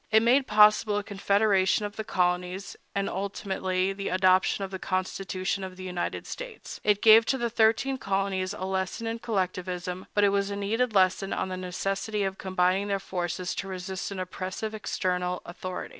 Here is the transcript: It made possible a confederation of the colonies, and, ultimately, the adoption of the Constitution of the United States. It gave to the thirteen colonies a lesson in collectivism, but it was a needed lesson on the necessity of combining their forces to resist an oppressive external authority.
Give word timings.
It 0.09 0.23
made 0.23 0.47
possible 0.47 0.97
a 0.97 1.03
confederation 1.03 1.85
of 1.85 1.95
the 1.95 2.03
colonies, 2.03 2.75
and, 2.95 3.07
ultimately, 3.07 3.93
the 3.93 4.09
adoption 4.09 4.63
of 4.63 4.71
the 4.71 4.79
Constitution 4.79 5.63
of 5.63 5.77
the 5.77 5.83
United 5.83 6.25
States. 6.25 6.81
It 6.83 7.03
gave 7.03 7.23
to 7.27 7.37
the 7.37 7.51
thirteen 7.51 7.99
colonies 7.99 8.51
a 8.55 8.65
lesson 8.65 9.05
in 9.05 9.19
collectivism, 9.19 10.07
but 10.15 10.23
it 10.23 10.29
was 10.29 10.49
a 10.49 10.55
needed 10.55 10.95
lesson 10.95 11.33
on 11.33 11.49
the 11.49 11.55
necessity 11.57 12.23
of 12.23 12.39
combining 12.39 12.87
their 12.87 12.97
forces 12.99 13.53
to 13.53 13.67
resist 13.67 14.09
an 14.09 14.19
oppressive 14.19 14.73
external 14.73 15.43
authority. 15.45 15.89